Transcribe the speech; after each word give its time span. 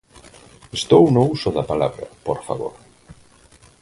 Estou 0.79 1.03
no 1.15 1.21
uso 1.35 1.49
da 1.57 1.67
palabra, 1.71 2.05
por 2.27 2.39
favor. 2.47 2.75